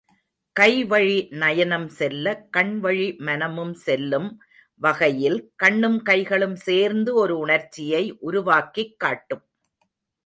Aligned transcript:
கைவழி 0.59 1.17
நயனம் 1.31 1.87
செல்ல, 1.87 2.47
கண்வழி 2.57 3.17
மனமும் 3.17 3.73
செல்லும் 3.73 4.41
வகையில் 4.75 5.51
கண்ணும் 5.55 6.01
கைகளும் 6.01 6.55
சேர்ந்து 6.55 7.15
ஒரு 7.15 7.37
உணர்ச்சியை 7.37 8.17
உருவாக்கிக் 8.19 8.99
காட்டும். 8.99 9.45